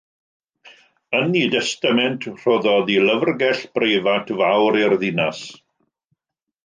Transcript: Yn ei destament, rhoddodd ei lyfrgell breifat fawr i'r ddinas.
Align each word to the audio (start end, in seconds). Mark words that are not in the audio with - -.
Yn 1.17 1.35
ei 1.41 1.49
destament, 1.55 2.17
rhoddodd 2.39 2.89
ei 2.95 3.03
lyfrgell 3.09 3.61
breifat 3.77 4.35
fawr 4.41 4.81
i'r 4.85 4.97
ddinas. 5.05 5.43